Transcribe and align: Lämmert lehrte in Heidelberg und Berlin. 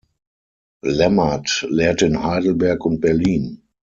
Lämmert 0.83 1.67
lehrte 1.69 2.07
in 2.07 2.23
Heidelberg 2.23 2.83
und 2.85 3.01
Berlin. 3.01 3.61